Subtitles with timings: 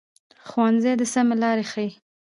[0.47, 1.89] ښوونځی د سمه لار ښيي